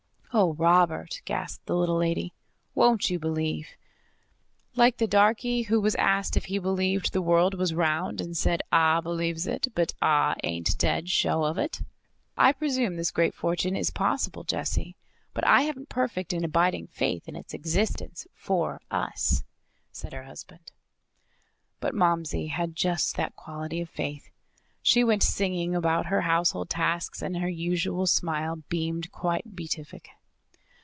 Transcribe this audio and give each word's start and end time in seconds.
"Oh, 0.33 0.53
Robert!" 0.53 1.21
gasped 1.25 1.65
the 1.65 1.75
little 1.75 1.97
lady. 1.97 2.31
"Won't 2.73 3.09
you 3.09 3.19
believe?" 3.19 3.67
"Like 4.77 4.95
the 4.95 5.05
darkey 5.05 5.63
who 5.65 5.81
was 5.81 5.93
asked 5.95 6.37
if 6.37 6.45
he 6.45 6.57
believed 6.57 7.11
the 7.11 7.21
world 7.21 7.55
was 7.55 7.73
round, 7.73 8.21
and 8.21 8.37
said, 8.37 8.61
'Ah 8.71 9.01
believes 9.01 9.45
it, 9.45 9.67
but 9.75 9.93
Ah 10.01 10.35
ain't 10.45 10.77
dead 10.77 11.09
sho' 11.09 11.43
of 11.43 11.57
it.' 11.57 11.81
I 12.37 12.53
presume 12.53 12.95
this 12.95 13.11
great 13.11 13.33
fortune 13.33 13.75
is 13.75 13.89
possible, 13.91 14.45
Jessie, 14.45 14.95
but 15.33 15.45
I 15.45 15.63
haven't 15.63 15.89
perfect 15.89 16.31
and 16.31 16.45
abiding 16.45 16.87
faith 16.87 17.27
in 17.27 17.35
its 17.35 17.53
existence, 17.53 18.25
FOR 18.33 18.79
us," 18.89 19.43
said 19.91 20.13
her 20.13 20.23
husband. 20.23 20.71
But 21.81 21.93
Momsey 21.93 22.47
had 22.47 22.73
just 22.73 23.17
that 23.17 23.35
quality 23.35 23.81
of 23.81 23.89
faith. 23.89 24.29
She 24.81 25.03
went 25.03 25.23
singing 25.23 25.75
about 25.75 26.05
her 26.05 26.21
household 26.21 26.69
tasks 26.69 27.21
and 27.21 27.35
her 27.35 27.49
usual 27.49 28.07
smile 28.07 28.63
beamed 28.69 29.11
quite 29.11 29.57
beatific. 29.57 30.07